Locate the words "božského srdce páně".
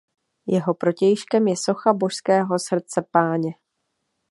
1.93-3.51